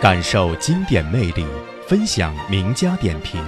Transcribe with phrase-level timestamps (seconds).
[0.00, 1.44] 感受经典魅力，
[1.86, 3.38] 分享名家点评。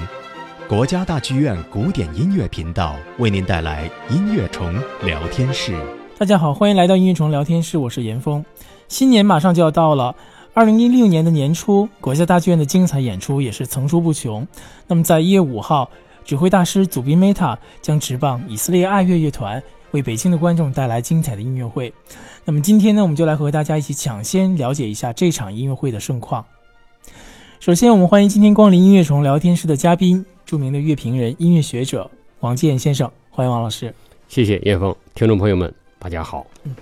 [0.69, 5.75] 国家大剧院古典音乐频道为您带来音乐虫聊天室。
[6.19, 8.45] 大家好，欢迎来到音乐虫聊天室，我是严峰。
[8.87, 10.15] 新年马上就要到了，
[10.53, 14.47] 二零一六年的年初，国家大剧院的精彩演出也是层出不穷。
[14.87, 15.89] 那么在一月五号，
[16.23, 19.63] 指挥大师祖宾梅塔将执棒以色列爱乐乐团，
[19.93, 21.93] 为北京的观众带来精彩的音乐会。
[22.45, 26.45] 那么今天呢，我们就来和大家一起抢先了解一下这场音乐会的盛况。
[27.61, 33.95] 首先，我们欢迎今天光临音乐虫聊天室的嘉宾，著名的乐评人、音乐学者王健先生，欢迎王老师。
[34.29, 36.47] 谢谢叶峰，听众朋友们，大家好。
[36.65, 36.75] 嗯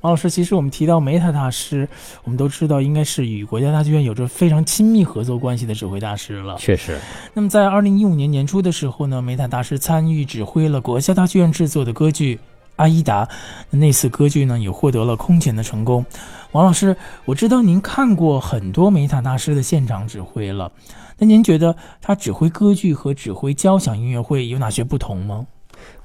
[0.00, 1.88] 王老师，其实我们提到梅塔大师，
[2.24, 6.56] 我们都知道应该是与国家大剧院有着非常亲密合作关系的指挥大师了。
[6.58, 7.00] 确实，
[7.32, 12.38] 那么在二零一五年年初的时候呢，梅塔大师参与指挥了国家大剧院制作的歌剧。
[12.76, 13.28] 阿依达，
[13.70, 16.04] 那次歌剧呢也获得了空前的成功。
[16.52, 20.70] 王老师，我知道您看过很多梅塔大师的现场指挥了，
[21.18, 25.46] 那您觉得他指挥歌剧和指挥交响音乐会有哪些不同吗？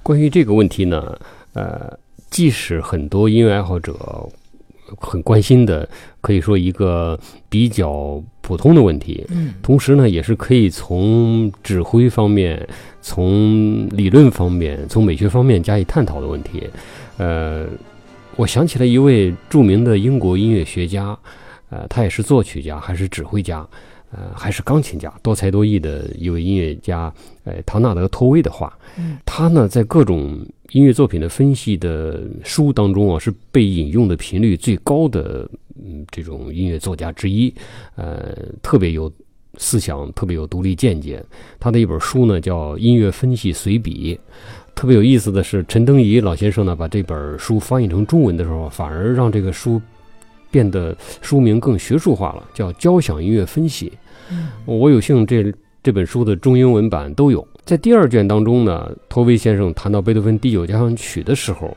[0.02, 1.20] 关于这个问题呢，
[1.54, 1.98] 呃，
[2.30, 4.28] 即使很多音乐爱好者
[4.98, 5.88] 很关心的，
[6.22, 12.68] 可以说一个比较普通的问题，嗯，同时呢，也是可以从指挥方面。
[13.02, 16.70] 从理论方面，从美学方面加以探讨的问题，
[17.18, 17.66] 呃，
[18.36, 21.18] 我想起了一位著名的英国音乐学家，
[21.70, 23.66] 呃，他也是作曲家，还是指挥家，
[24.12, 28.78] 呃，还是钢琴家，多才多艺的一位音乐家，呃，唐纳德·托威的话，
[29.26, 30.40] 他呢在各种
[30.72, 35.50] 音乐作品的分析的书当中啊，是被引用的频率最高的，
[35.84, 37.54] 嗯，这种音乐作家之一，
[37.96, 39.12] 呃，特别有。
[39.58, 41.22] 思想特别有独立见解，
[41.60, 44.16] 他的一本书呢叫《音乐分析随笔》。
[44.76, 49.82] 特别有意思的是，陈登仪老先生呢把这本书翻译成中文的时候，反而让这个书
[50.52, 53.92] 变得书名更学术化了，叫《交响音乐分析》。
[54.66, 57.48] 我有幸这这本书的中英文版都有。
[57.66, 61.76] 在第二卷当中呢，托威先生谈到贝多芬第九交响曲的时候，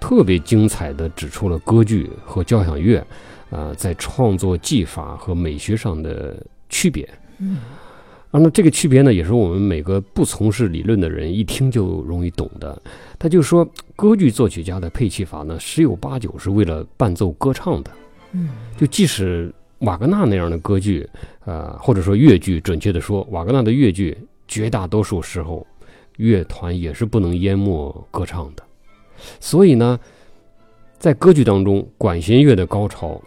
[0.00, 3.04] 特别精彩地指出了歌剧和交响乐
[3.50, 6.36] 啊在创作技法和美学上的。
[6.68, 7.08] 区别，
[7.38, 7.58] 嗯，
[8.32, 12.76] 啊，那这个区别呢，也是我们每个不从事理论的人一听就容易懂的。
[13.20, 13.64] 他就说，
[13.94, 17.90] 歌剧作曲家的配器法呢，十有八九是为了伴奏歌唱的，
[18.36, 21.08] 嗯，就即使瓦格纳那样的歌剧，
[21.44, 24.16] 呃，或者说乐剧，准确的说，瓦格纳的乐剧，
[24.46, 25.66] 绝大多数时候，
[26.16, 28.62] 乐团也是不能淹没歌唱的。
[29.40, 29.98] 所以呢，
[30.98, 33.20] 在歌剧当中，管弦乐的高潮，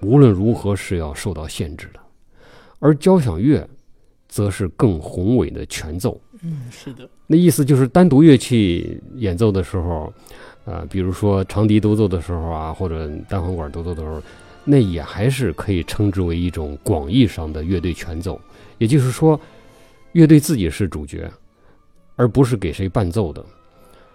[0.00, 2.00] 无论如何是要受到限制的。
[2.78, 3.66] 而交响乐，
[4.28, 6.20] 则是更宏伟的全奏。
[6.42, 7.08] 嗯，是的。
[7.26, 10.12] 那意思就是单独乐器演奏的时候，
[10.66, 14.22] 啊，比如说长笛独奏的时候啊，或者单簧管独奏的时候，
[14.64, 18.40] 那也还是可以称之为一种广义上的乐队全奏。
[18.78, 19.40] 也就是说，
[20.12, 21.30] 乐队自己是主角，
[22.16, 23.44] 而不是给谁伴奏的。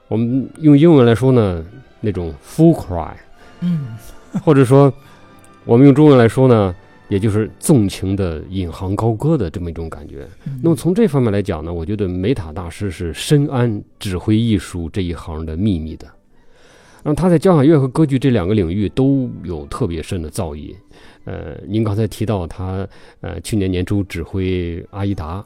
[0.08, 1.66] 我们用英文来说呢，
[2.02, 3.14] 那种 full cry。
[3.62, 3.96] 嗯，
[4.44, 4.92] 或者说，
[5.66, 6.76] 我们用中文来说呢。
[7.09, 10.28] 也就是纵情的引吭高歌的这么一种感觉。
[10.62, 16.06] 那么从这方面来讲呢，我觉得梅塔大师是深谙指挥艺术这一行的秘密的。
[17.04, 20.76] 那么他在交响乐和歌剧这两个领域都有特别深的造诣。
[21.26, 22.88] 呃，您刚才提到他
[23.22, 25.46] 呃去年年初指挥阿依达，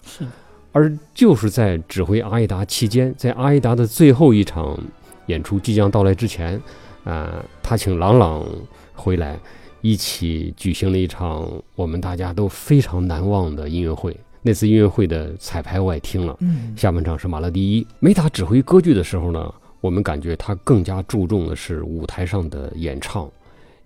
[0.72, 4.80] 而就是在指挥阿依达期间，在阿依达的最后一场
[5.28, 6.62] 演出即将到来之前，
[7.03, 8.46] 啊，他请郎朗
[8.94, 9.40] 回来。
[9.86, 14.16] 一起举行了一场我们大家都非常难忘的音乐会。
[14.42, 17.86] 那次音乐会的彩排我也听了，嗯，下半场是马勒第一。
[18.00, 23.29] 梅塔指挥歌剧的时候呢，我们感觉他更加注重的是舞台上的演唱、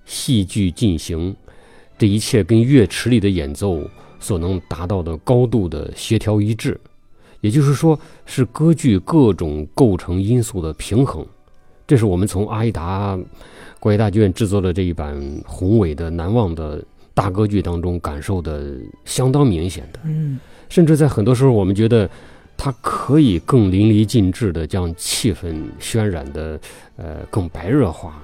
[0.05, 1.35] 戏剧进行，
[1.97, 3.81] 这一切跟乐池里的演奏
[4.19, 6.79] 所能达到的高度的协调一致，
[7.41, 11.25] 也就是说，是歌剧各种构成因素的平衡。
[11.87, 13.17] 这是我们从阿依达。
[13.79, 16.83] 国家大剧院制作的这一版宏伟的、难忘的
[17.15, 19.99] 大歌剧当中，感受的相当明显的。
[20.03, 20.39] 嗯，
[20.69, 22.07] 甚至在很多时候，我们觉得
[22.57, 26.59] 它可以更淋漓尽致的将气氛渲染的，
[26.97, 28.21] 呃，更白热化，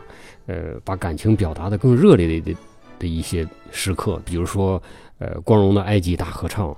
[0.48, 2.56] 呃，把感情表达的更热烈的
[2.98, 4.82] 的一些时刻，比如说，
[5.20, 6.76] 呃，光荣的埃及大合唱，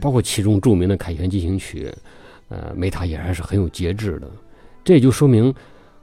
[0.00, 1.92] 包括其中著名的凯旋进行曲，
[2.48, 4.28] 呃，梅塔也还是很有节制的。
[4.82, 5.54] 这也就说明。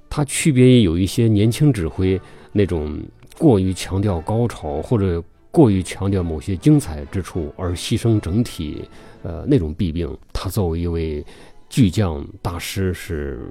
[0.08, 2.22] 它区别于有一些年轻指挥
[2.54, 2.98] 那种
[3.38, 5.22] 过于强调高潮或者
[5.56, 8.84] 过于强调某些精彩之处而牺牲整体，
[9.24, 10.06] 呃那种弊病。
[10.34, 11.26] 他作为一位
[11.70, 13.50] 巨匠大师是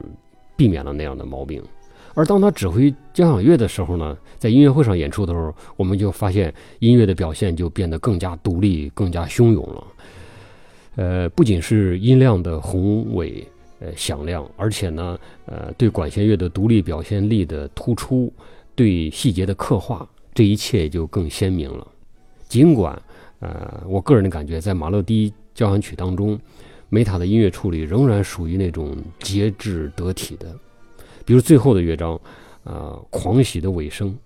[0.55, 1.63] 避免了那样的毛病，
[2.13, 9.87] 而当他指挥交响乐的时候呢，在音乐会上演出的时候，我们就发现音乐的表现就变得更加独立、更加汹涌了。
[10.97, 13.49] 呃，不仅是音量的宏伟、
[13.81, 18.31] 呃响亮，而且呢，呃，对管弦乐的独立表现力的突出，
[18.75, 21.87] 对细节的刻画，这一切就更鲜明了。
[22.55, 22.97] 尽管，
[23.41, 26.39] 呃，我个人的感觉，在马勒第一交响曲当中，
[26.89, 30.55] 梅塔的音乐处理仍然属于那种节制得体的，
[31.25, 32.17] 比如最后的乐章，
[32.63, 34.17] 呃，狂喜的尾声，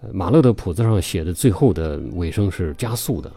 [0.00, 3.30] 呃，马勒的谱子上写的最后的尾声是加速的。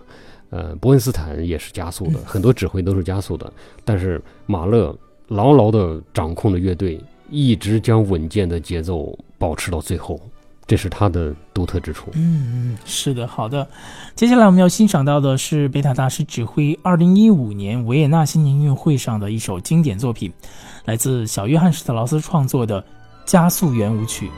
[0.50, 3.54] 呃，伯恩斯坦也是加速的，很多指挥都是加速的，
[3.86, 4.98] 但是马勒
[5.28, 7.00] 牢牢地掌控着乐队，
[7.30, 10.19] 一直将稳健的节奏保持到最后，
[10.69, 12.12] 这是他的独特之处。
[12.13, 13.68] 嗯嗯，是的，好的。
[14.16, 20.31] 接下来我们要欣赏到的是贝塔大师指挥二零一五年维也纳新年音乐会上的一首经典作品，
[20.86, 22.86] 来自小约翰施特劳斯创作的
[23.25, 24.30] 加速圆舞曲。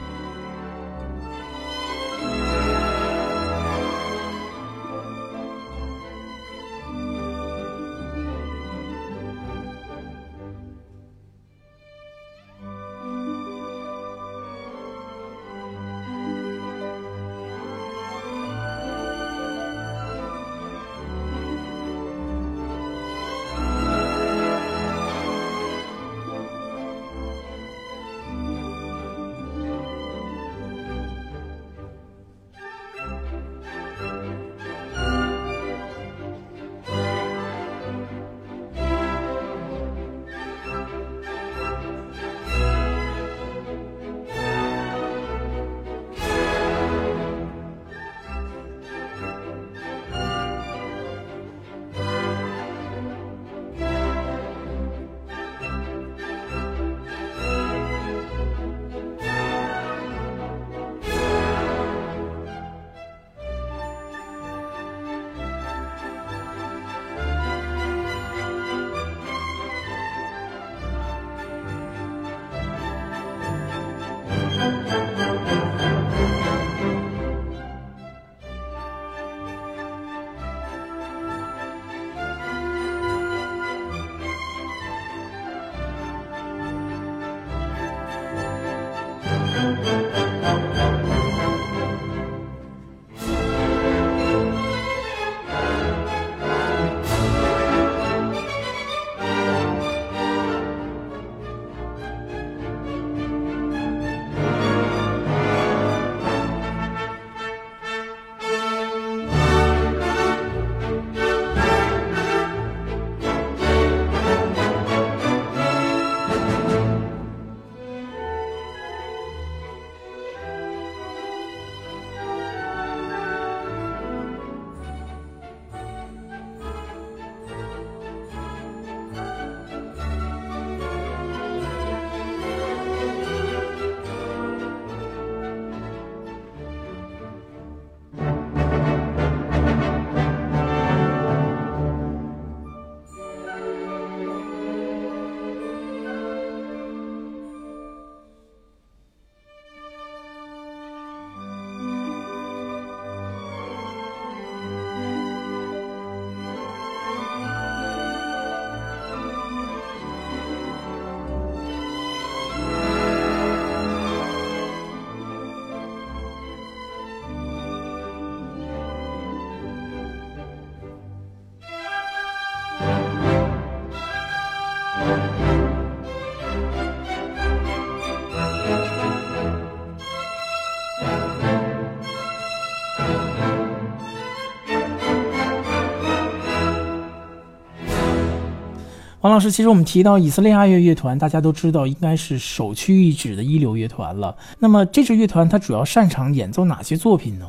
[189.31, 194.35] 王老师，其实我们提到以色列爱乐乐团，大家都知道应该是首屈一指的一流乐团了。
[194.59, 197.47] 那么这支乐团它主要擅长演奏哪些作品呢？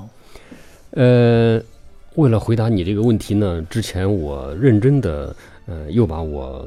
[0.93, 1.61] 呃，
[2.15, 5.35] 为了回答你这个问题呢，之前我认真的
[5.67, 6.65] 呃又把我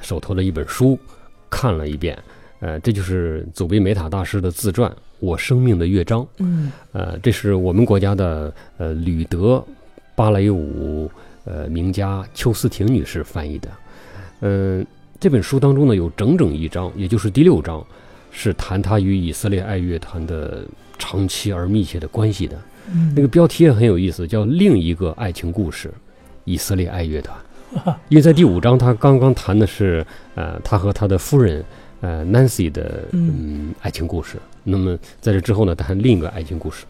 [0.00, 0.98] 手头的一本书
[1.48, 2.18] 看了一遍，
[2.58, 6.20] 呃，这就是祖贝梅塔大师的自传《我生命的乐章》。
[6.38, 9.64] 嗯，呃，这是我们国家的呃吕德
[10.16, 11.08] 芭蕾舞
[11.44, 13.68] 呃名家邱思婷女士翻译的。
[14.42, 14.86] 嗯，
[15.18, 17.84] 这本书当中呢，有整整一章，也就是第六章，
[18.30, 20.64] 是谈他与以色列爱乐团的
[20.98, 22.56] 长期而密切的关系的。
[22.92, 25.90] 嗯，那个标题也很有意思，叫《另一个爱情故事：
[26.44, 27.36] 以色列爱乐团》。
[28.08, 31.64] 因为在第五章，他刚刚谈的是呃，他和他的夫人
[32.02, 34.36] 呃 Nancy 的嗯爱情故事。
[34.64, 36.84] 那么在这之后呢，谈另一个爱情故事，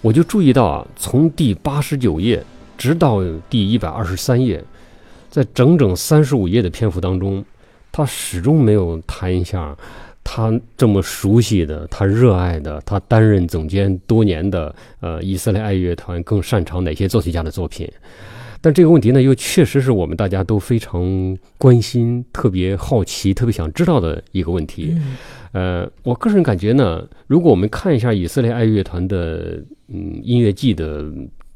[0.00, 2.42] 我就注意到啊，从第八十九页
[2.78, 4.64] 直到第一百二十三页，
[5.34, 7.44] 在整整三十五页的篇幅当中，
[7.90, 9.76] 他始终没有谈一下
[10.22, 17.90] 他这么熟悉的、他热爱的、他担任总监多年的呃以色列爱乐团更擅长哪些作曲家的作品。
[18.60, 24.96] 但这个问题呢，又确实是我们大家都非常关心、特别好奇、特别想知道的一个问题。
[25.50, 31.04] 呃，我个人感觉呢，如果我们看一下以色列爱乐团的嗯音乐季的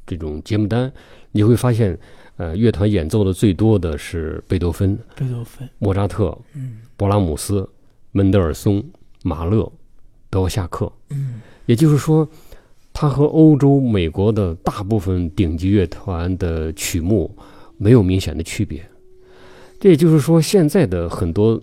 [0.04, 0.90] 这种节目单，
[1.30, 1.96] 你会发现，
[2.38, 7.68] 呃，乐团演奏的最多的是贝多芬、贝多芬、莫扎特、嗯勃拉姆斯、
[8.12, 8.82] 门德尔松、
[9.22, 9.70] 马勒、
[10.30, 10.90] 德沃夏克。
[11.10, 12.26] 嗯也就是说，
[12.92, 17.36] 他和欧洲、美国的大部分顶级乐团的曲目
[17.76, 18.82] 没有明显的区别。
[19.78, 21.60] 这也就是说，现在的很多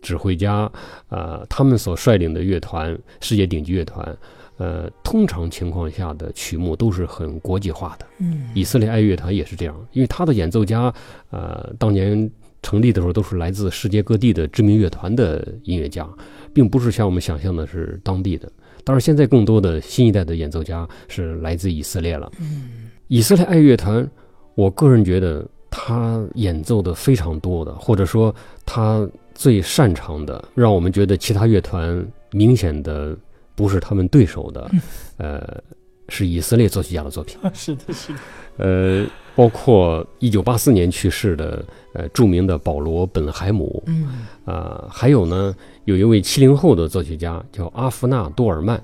[0.00, 0.70] 指挥家，
[1.08, 4.16] 啊，他们所率领的乐团，世界顶级乐团，
[4.58, 8.06] 呃，通常情况下的曲目都是很国际化的。
[8.18, 10.92] 嗯以色列爱乐团也是这样，因为他的演奏家，
[11.30, 16.08] 呃，当年成立的时候都是来自世界各地的知名乐团的音乐家，
[16.52, 18.50] 并不是像我们想象的是当地的。
[18.84, 22.30] 当然，现在更多的新一代的演奏家是来自以色列了。
[22.40, 24.06] 嗯以色列爱乐团，
[24.54, 28.34] 我个人觉得他演奏的非常多的，或者说
[28.66, 33.16] 他最擅长的，让我们觉得其他乐团明显的
[33.58, 34.70] 不是他们对手的，
[35.16, 35.60] 呃，
[36.08, 37.36] 是以色列作曲家的作品。
[37.52, 38.18] 是的，是的，
[38.58, 45.52] 呃，包括一九八四年去世的呃著名的保罗·本海姆嗯啊、还有呢，
[45.86, 48.80] 有一位七零后的作曲家叫阿夫纳多尔曼，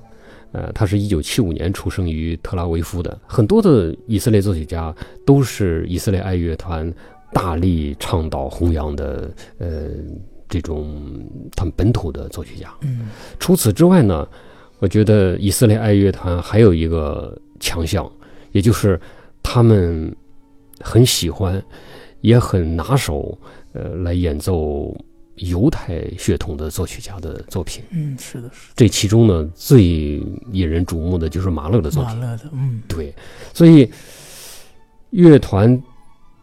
[0.50, 3.16] 呃，他是一九七五年出生于特拉维夫的。
[3.28, 4.92] 很多的以色列作曲家
[5.24, 6.92] 都是以色列爱乐团
[7.32, 9.88] 大力倡导弘扬的，呃，
[10.48, 11.00] 这种
[11.56, 12.68] 他们本土的作曲家。
[12.82, 13.08] 嗯
[13.40, 14.28] 除此之外呢，
[14.84, 18.06] 我觉得以色列爱乐团还有一个强项，
[18.52, 19.00] 也就是
[19.42, 20.14] 他们
[20.78, 21.62] 很喜欢，
[22.20, 23.38] 也很拿手，
[23.72, 24.94] 呃，来演奏
[25.36, 27.82] 犹太血统的作曲家的作品。
[27.92, 29.82] 嗯，是的，是这其中呢，最
[30.52, 32.16] 引人瞩目的就是马勒的的作品。
[32.16, 33.10] 马勒的，嗯对，
[33.54, 33.90] 所以
[35.12, 35.82] 乐团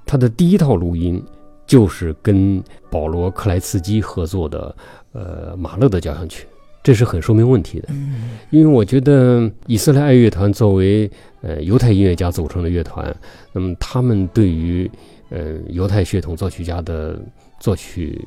[0.03, 1.23] 他的第一套录音
[1.67, 4.75] 就是跟保罗·克莱茨基合作的，
[5.11, 6.47] 呃，马勒的交响曲，
[6.83, 7.87] 这是很说明问题的。
[7.91, 11.09] 嗯因为我觉得以色列爱乐团作为
[11.41, 13.15] 呃犹太音乐家组成的乐团，
[13.53, 14.89] 那么他们对于
[15.29, 17.17] 呃犹太血统作曲家的
[17.61, 18.19] 作曲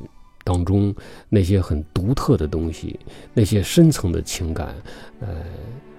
[0.43, 0.93] 当中
[1.29, 2.99] 那些很独特的东西，
[3.33, 4.73] 那些深层的情感，
[5.19, 5.27] 呃，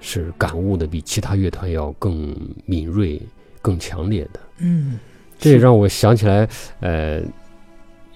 [0.00, 3.20] 是感悟的比其他乐团要更敏锐、
[3.62, 4.40] 更强烈的。
[4.58, 4.98] 嗯，
[5.38, 6.48] 这也让我想起来，
[6.80, 7.22] 呃，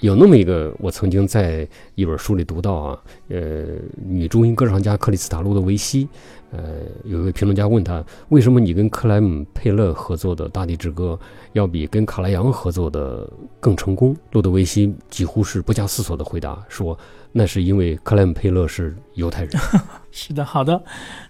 [0.00, 3.66] 有那么一个，我曾经在一本书里读到啊，呃，
[4.02, 6.08] 女中音歌唱家克里斯塔路德维希，
[6.52, 6.60] 呃，
[7.04, 11.18] 有一位评论家问他，为什么你跟克莱姆佩勒合作的《大地之歌》
[11.52, 13.30] 要比跟卡莱扬合作的
[13.60, 14.16] 更成功？
[14.32, 16.98] 路德维希几乎是不加思索的回答说，
[17.30, 19.52] 那是因为克莱姆佩勒是犹太人。
[20.12, 20.82] 是的，好的。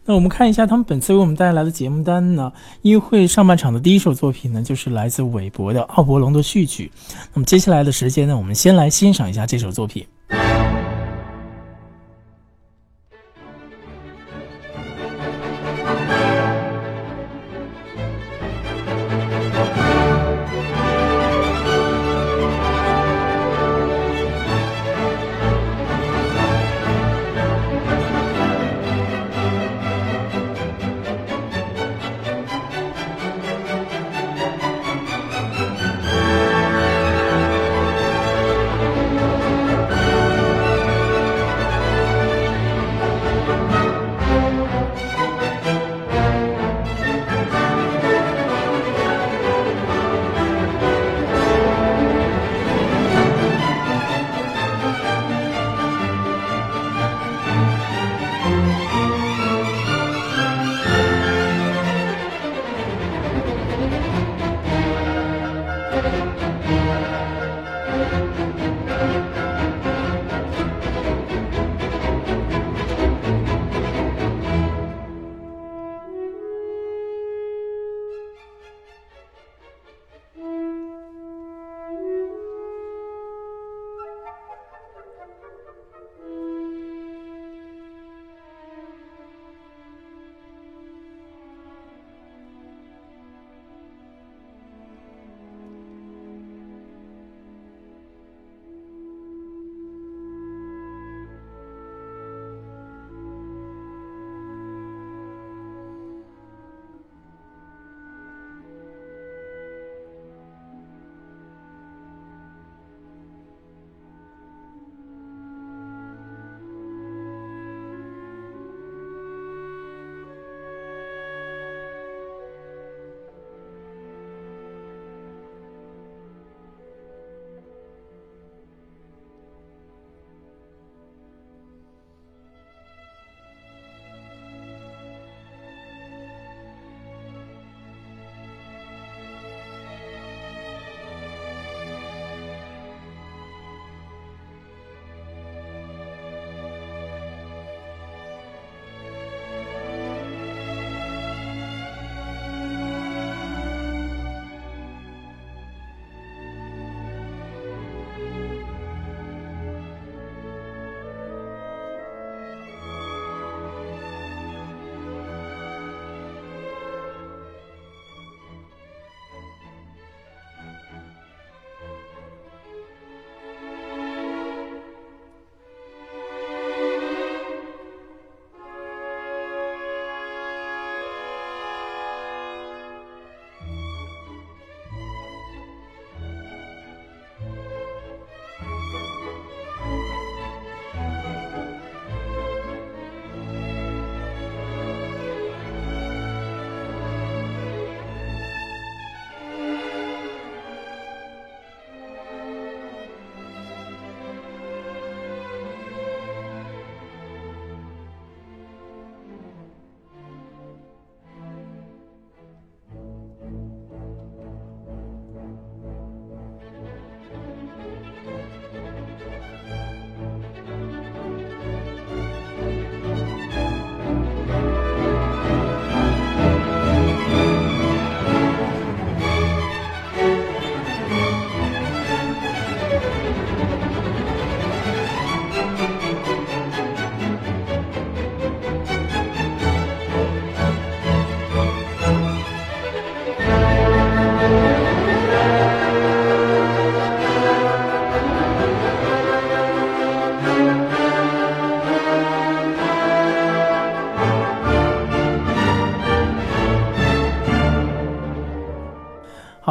[0.04, 2.52] 那我们看一下他们本次为我们带来的节目单呢。
[2.82, 6.90] 音乐会上半场的第一首作品呢，就是来自韦伯的奥伯龙的序曲。
[7.34, 10.02] 那么接下来的时间呢，我们先来欣赏一下这首作品。《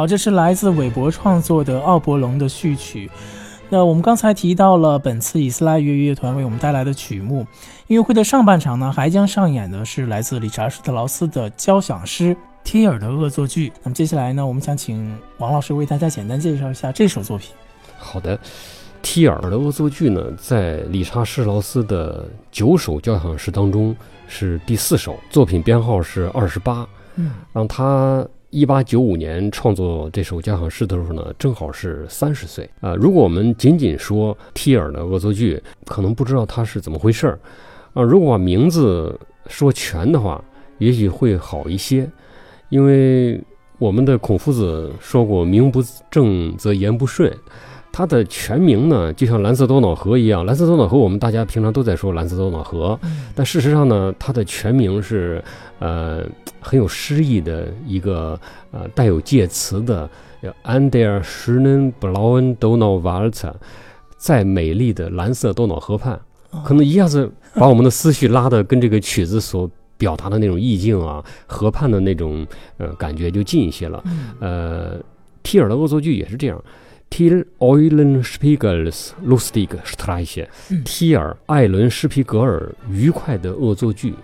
[0.00, 3.10] 好，这是来自韦伯创作的奥伯龙的序曲。
[3.68, 7.46] 那我们刚才提到了本次以斯拉乐乐团为我们带来的曲目。
[7.86, 12.34] 音乐会的上半场呢，还将上演的是来自理查施特劳斯的交响诗
[12.64, 13.68] 《贴尔的恶作剧》。
[13.82, 17.50] 那么接下来呢，我们想请王老师为大家简单介绍一下这首作品。
[17.98, 18.38] 好的，
[19.02, 23.94] 《贴尔的恶作剧》呢，在理查施特劳斯的九首交响诗当中
[24.26, 26.88] 是第四首，作品编号是二十八。
[27.16, 28.26] 嗯，让他。
[28.50, 32.96] 一八九五年创作这首交响诗的时候呢，正好是三十岁啊。
[32.96, 37.38] 如果我们仅仅说提尔的恶作剧，可能不知道他是怎么回事儿
[37.94, 38.02] 啊。
[38.02, 40.42] 如果把名字说全的话，
[40.78, 42.10] 也许会好一些，
[42.70, 43.40] 因为
[43.78, 47.32] 我们的孔夫子说过“名不正则言不顺”。
[47.92, 52.98] 他的全名呢，就像蓝色多瑙河一样，蓝色多瑙河我们大家平常都在说蓝色多瑙河，
[53.34, 55.42] 但事实上呢，它的全名是，
[55.80, 56.24] 呃，
[56.60, 58.38] 很有诗意的一个
[58.70, 60.08] 呃带有介词的
[60.64, 63.52] ，an der schönen blauen Donauwalze，
[64.16, 66.18] 在美丽的蓝色多瑙河畔，
[66.64, 72.46] 可能一下子把我们的思绪拉的跟这个曲子所表达的那种意境啊，河畔的那种
[72.78, 74.02] 呃感觉就近一些了。
[74.38, 74.94] 呃，
[75.42, 76.62] 提尔的恶作剧也是这样。
[77.10, 80.46] Til Eulenspiegels lustig Streiche，
[80.84, 84.14] 提尔艾伦施皮格尔愉快的恶作剧。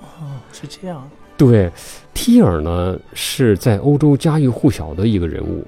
[0.00, 1.10] 哦，是这样。
[1.36, 1.68] 对，
[2.12, 5.66] 提尔呢是在欧洲家喻户晓的一个人物。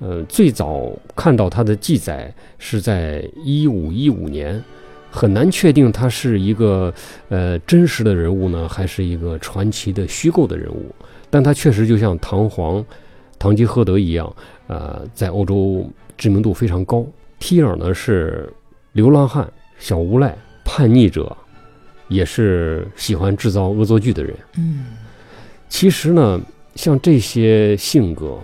[0.00, 4.62] 呃，最早看到他的记载是在一五一五年，
[5.10, 6.92] 很难确定他是一个
[7.30, 10.94] 呃真实的人物呢，还是一个传奇的虚构的人物。
[11.30, 12.84] 但他确实就像唐璜、
[13.38, 14.36] 堂吉诃德一样，
[14.66, 15.88] 呃，在欧洲。
[16.16, 17.06] 知名度非常高。
[17.38, 18.50] 提尔呢是
[18.92, 19.46] 流浪汉、
[19.78, 21.36] 小无赖、叛逆者，
[22.08, 24.34] 也是喜欢制造恶作剧的人。
[24.56, 24.86] 嗯，
[25.68, 26.40] 其实呢，
[26.74, 28.38] 像这些性格，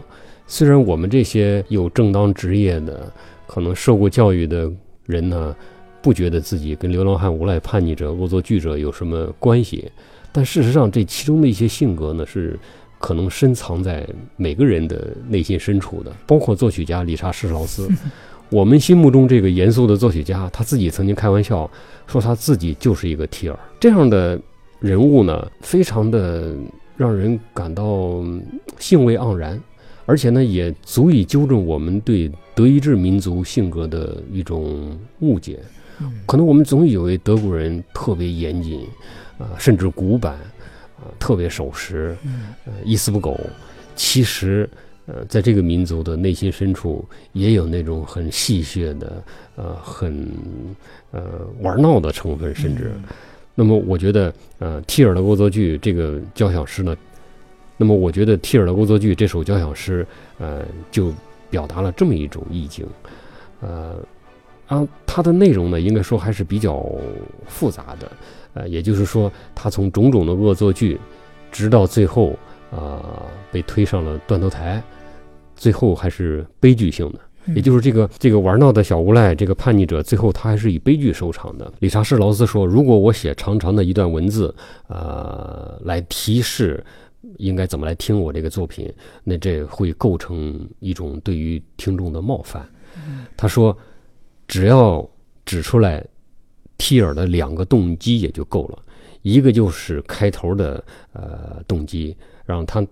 [0.47, 3.11] 虽然我们这些有正当职业的、
[3.47, 4.71] 可能受过教育的
[5.07, 5.57] 人呢，
[6.03, 9.91] 不觉得自己跟流浪汉、无赖、叛逆者、恶作剧者有什么关系，
[10.31, 12.59] 但事实上，这其中的一些性格呢是。
[13.03, 17.89] 可能深藏在每个人的内心深处的，包括作曲家理查施劳斯。
[18.49, 21.69] 我们心目中这个严肃的作曲家，他自己曾经开玩笑
[22.07, 23.59] 说，他自己就是一个提尔。
[23.81, 24.41] 这样的
[24.79, 26.55] 人物呢，非常的
[26.97, 28.23] 让人感到
[28.79, 29.61] 兴味盎然，
[30.07, 35.59] 而且呢，也足以纠正我们对德意志民族性格的一种误解。
[36.25, 38.81] 可能我们总以为德国人特别严谨，
[39.39, 40.39] 啊，甚至古板。
[41.23, 42.17] 特别守时，
[42.67, 43.39] 呃，一丝不苟。
[43.95, 44.69] 其实，
[45.07, 49.23] 呃，在这个民族的内心深处，也有那种很戏谑的，
[49.55, 50.29] 呃，很
[51.13, 52.53] 呃玩闹的成分。
[52.53, 52.91] 甚至，
[53.55, 56.97] 那么，我觉得，呃，提尔的恶作剧这个交响诗呢，
[57.77, 60.05] 那么，我觉得提尔的恶作剧这首交响诗，
[60.41, 61.15] 呃，就
[61.51, 62.85] 表达了这么一种意境，
[63.61, 63.97] 呃，
[64.67, 66.85] 啊，它的内容呢，应该说还是比较
[67.47, 68.11] 复杂的。
[68.55, 71.01] 呃，也就是说，他从种种的恶作剧，
[71.51, 72.39] 直到最后
[72.71, 74.83] 啊被推上了断头台，
[75.57, 77.21] 最后还是悲剧性的。
[77.57, 81.73] 也就是这个这个玩闹的小无赖，这个叛逆者，最后他还是以悲剧收场的。
[81.81, 84.55] 理查士劳斯说：“如果我写长长的一段文字，
[84.87, 86.85] 呃，来提示
[87.39, 88.93] 应该怎么来听我这个作品，
[89.25, 92.65] 那这会构成一种对于听众的冒犯。”
[93.37, 93.77] 他说
[94.47, 95.05] ：“只要
[95.45, 96.05] 指出来。”
[96.83, 98.79] 提尔的两个动机也就够了，
[99.23, 102.85] 一个就是开头的呃动机，让他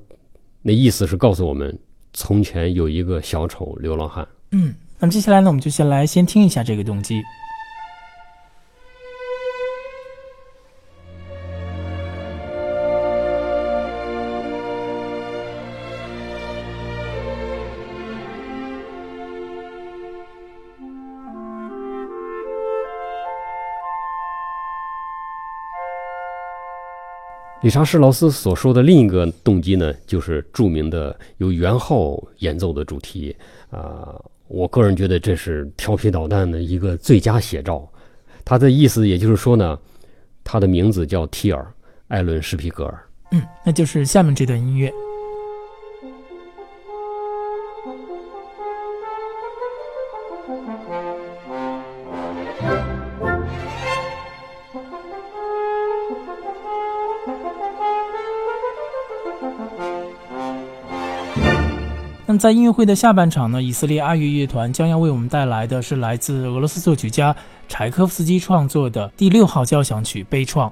[0.62, 1.76] 那意思是告诉我们，
[2.12, 4.24] 从前有一个小丑流浪汉。
[4.52, 7.20] 嗯，那么接下来呢，我们就先来先听一下这个动机。
[27.62, 33.36] 理查施劳斯所说的另一个动机呢，就是著名的由元昊演奏的主题
[33.70, 34.18] 啊。
[34.48, 37.86] 我个人觉得这是调皮捣蛋的一个最佳写照。
[38.44, 39.78] 他的意思也就是说呢，
[40.42, 41.62] 他的名字叫提尔·
[42.08, 43.06] 艾伦·施皮格尔。
[43.30, 44.90] 嗯，那就是下面这段音乐。
[62.30, 67.34] 那么在音乐会的下半场呢，以色列阿乐乐团将要为我们带来的是来自俄罗斯作曲家
[67.68, 70.68] 柴科夫斯基创作的第六号交响曲《悲怆》，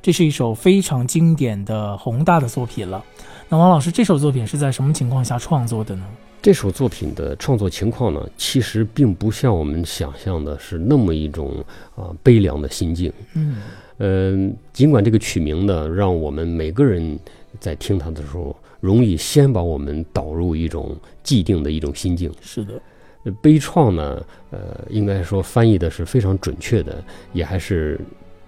[0.00, 3.04] 这是一首非常经典的宏大的作品了。
[3.50, 6.02] 那王老师，这首作品是在什么情况下创作的呢？
[6.40, 11.62] 这首作品的创作情况呢，其实并不像我们想象的是那么一种
[11.94, 13.12] 啊悲凉的心境。
[13.34, 13.56] 嗯
[13.98, 17.18] 嗯，尽管这个曲名呢，让我们每个人
[17.60, 22.28] 在听它的时候，容易先把我们导入一种既定的一种心境。
[22.40, 22.82] 是的，
[23.22, 27.00] 呃悲怆呢，呃，应该说翻译的是非常准确的，
[27.32, 28.00] 也还是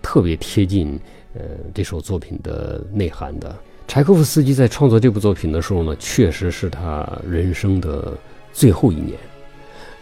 [0.03, 0.99] 特别贴近
[1.35, 1.43] 呃
[1.73, 3.55] 这首作品的内涵的。
[3.87, 8.13] 柴可夫斯基在创作这部作品的时候呢，确实是他人生的
[8.53, 9.17] 最后一年。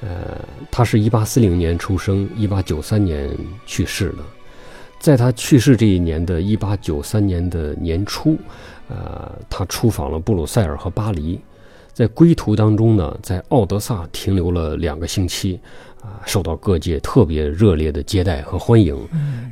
[0.00, 0.40] 呃，
[0.70, 3.28] 他是一八四零年出生，一八九三年
[3.66, 4.18] 去世的。
[4.98, 8.38] 在他去世这一年的一八九三年的年初，
[8.92, 11.40] 呃，他出访了布鲁塞尔和巴黎，
[11.94, 15.58] 在归途当中呢，在奥德萨停留了两个星期，
[16.02, 18.94] 啊、受到各界特别热烈的接待和欢迎，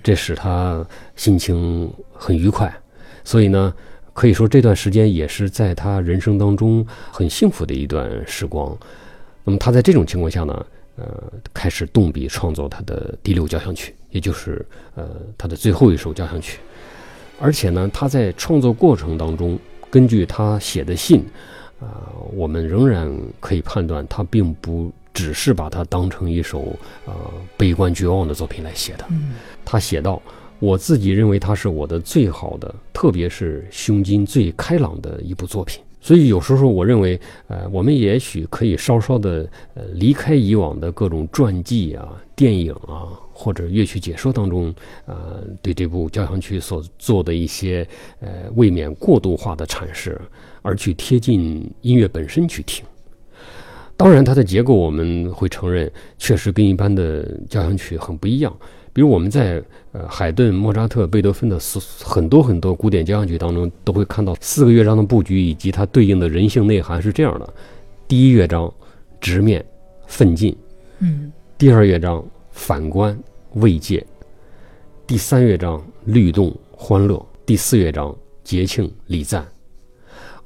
[0.03, 2.71] 这使他心情很愉快，
[3.25, 3.73] 所以呢，
[4.13, 8.77] 可以说这段时间也是在他人生当中很幸福的一段时光。
[9.43, 16.59] 那么他在这种情况下呢，呃，开始动笔创作他的第六交响曲，也就是呃他的最后一首交响曲。
[17.41, 19.59] 而且呢，他在创作过程当中，
[19.91, 21.25] 根据他写的信，
[21.81, 26.77] 啊、我们仍然可以判断，他并不只是把它当成一首
[27.07, 27.15] 呃
[27.57, 29.05] 悲观绝望的作品来写的。
[29.11, 29.33] 嗯
[29.65, 30.21] 他写道
[30.61, 35.83] ：“我自己认为它是我的最好的，特别是胸襟最开朗的一部作品。
[36.01, 47.87] 所以有时候我认为，呃，我们也许可以稍稍的呃离开以往的各种传记啊、电影啊或者乐曲解说当中，呃，对这部交响曲所做的一些
[48.21, 50.21] 呃未免过度化的阐释，
[50.63, 52.85] 而去贴近音乐本身去听。”
[53.97, 58.57] 当然，它的结构我们会承认，确实跟一般的交响曲很不一样。
[58.93, 67.55] 比如我们在呃海顿、莫扎特、贝多芬的所很多很多古典交响曲当中，都会看到四个乐章的布局以及它对应的人性内涵是这样的：
[68.09, 68.73] 第一乐章
[69.21, 69.65] 直面
[70.07, 70.57] 奋进，
[70.99, 73.17] 嗯第二乐章反观
[73.55, 74.05] 慰藉，
[75.07, 79.47] 第三乐章律动欢乐，第四乐章节庆礼赞。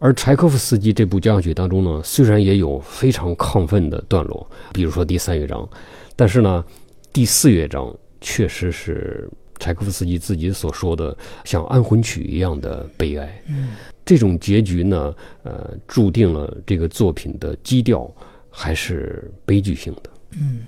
[0.01, 5.67] 而柴可夫斯基这部交响曲当中呢，虽然也有非常亢奋的段落，比如说第三乐章，
[6.15, 6.63] 但是呢，
[7.11, 13.43] 第四乐章确实是柴可夫斯基自己所说的像安魂曲一样的悲哀。
[13.49, 13.73] 嗯
[14.05, 18.11] 这种结局呢，呃，注定了这个作品的基调
[18.51, 20.11] 还是悲剧性的。
[20.33, 20.67] 嗯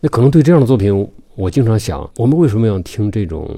[0.00, 3.54] 那可能对这样的作品，我经常想，我们为什么要听这种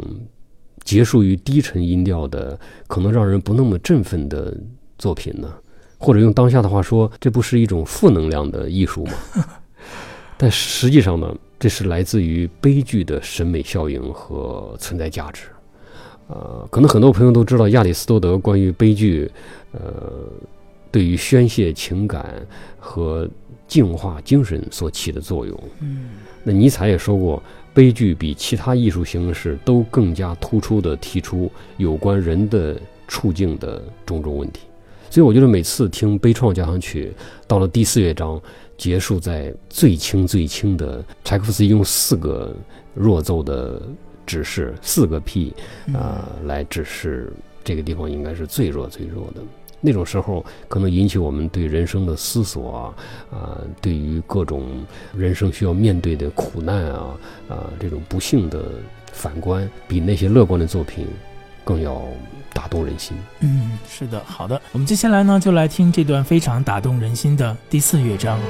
[0.84, 4.56] 结束于低沉音调的，可能让人不那么振奋的
[4.98, 5.52] 作品呢？
[5.98, 9.12] 或者用当下的话说，这不是一种负能量的艺术吗？
[10.38, 15.42] 但实际上呢，这是来自于悲剧的审美效应和存在价值。
[16.28, 19.30] 呃，可能很多朋友都知道亚里士多德关于悲剧，
[19.72, 19.80] 呃，
[20.90, 22.46] 对于宣泄情感
[22.78, 23.28] 和
[23.66, 25.60] 净化精神所起的作用。
[25.80, 26.10] 嗯
[26.44, 27.42] 那尼采也说过，
[27.74, 34.60] 悲剧比其他艺术形式都更加突出地提出有关人的处境的种种问题。
[35.10, 37.12] 所以我觉得每次听悲怆交响曲，
[37.46, 38.40] 到了第四乐章
[38.78, 42.54] 结束在最轻最轻的，柴可夫斯基用四个
[42.94, 43.82] 弱奏的
[44.24, 45.52] 指示，四个 P
[45.92, 47.30] 啊、来指示
[47.64, 49.42] 这个地方应该是最弱最弱的。
[49.80, 52.94] 那种时候，可能引起我们对人生的思索
[53.30, 54.66] 啊，啊、对于各种
[55.16, 57.16] 人生需要面对的苦难啊，
[57.48, 58.64] 啊、这种不幸的
[59.12, 61.06] 反观，比那些乐观的作品
[61.68, 62.02] 更要
[62.54, 63.14] 打动人心。
[63.40, 68.38] 嗯，是的，好的，我们接下来呢就来听这段非常打动人心的第四乐章。《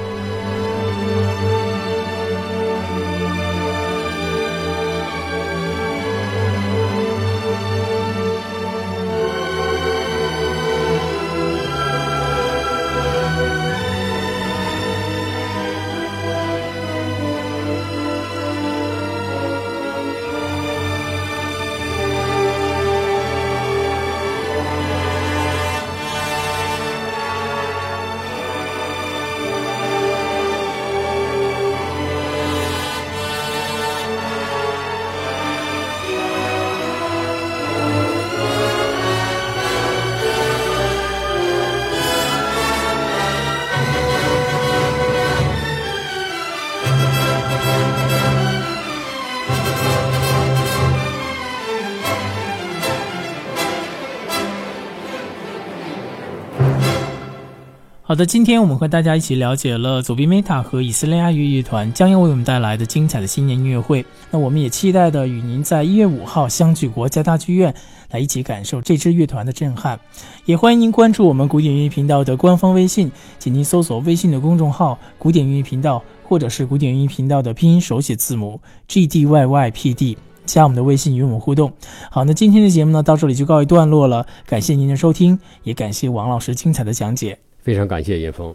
[58.09, 64.03] 好的，今天我们和大家一起了解了左边 Meta 和以色列爱乐乐团将要为我们带来的精彩的新年音乐会。
[64.31, 67.71] 那我们也期待的与您在一月五号相聚国家大剧院，
[68.09, 69.99] 来一起感受这支乐团的震撼。
[70.45, 80.17] 也欢迎您关注我们古典音乐频道的官方微信，请您搜索微信的公众号“古典音乐频道”或者是古典音乐频道的拼音手写字母 G D Y Y P D，
[80.47, 81.71] 加我们的微信与我们互动。
[82.09, 87.37] 好，那今天的节目呢到这里就告一段落了，感谢您的收听，也感谢王老师精彩的讲解。
[87.61, 88.53] 非常感谢叶峰。